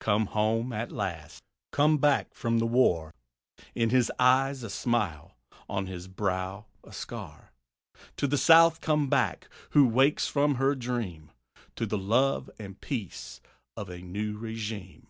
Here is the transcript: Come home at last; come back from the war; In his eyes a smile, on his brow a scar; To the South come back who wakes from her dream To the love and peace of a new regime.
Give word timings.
Come 0.00 0.26
home 0.26 0.72
at 0.72 0.90
last; 0.90 1.40
come 1.70 1.98
back 1.98 2.34
from 2.34 2.58
the 2.58 2.66
war; 2.66 3.14
In 3.76 3.90
his 3.90 4.10
eyes 4.18 4.64
a 4.64 4.70
smile, 4.70 5.36
on 5.68 5.86
his 5.86 6.08
brow 6.08 6.66
a 6.82 6.92
scar; 6.92 7.52
To 8.16 8.26
the 8.26 8.36
South 8.36 8.80
come 8.80 9.08
back 9.08 9.48
who 9.70 9.86
wakes 9.86 10.26
from 10.26 10.56
her 10.56 10.74
dream 10.74 11.30
To 11.76 11.86
the 11.86 11.96
love 11.96 12.50
and 12.58 12.80
peace 12.80 13.40
of 13.76 13.88
a 13.88 14.00
new 14.02 14.36
regime. 14.36 15.06